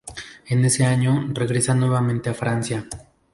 En 0.47 0.65
ese 0.65 0.83
año 0.83 1.27
regresa 1.31 1.75
nuevamente 1.75 2.31
a 2.31 2.33
Francia. 2.33 2.87